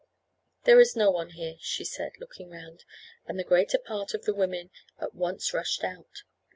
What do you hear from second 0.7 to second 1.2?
is no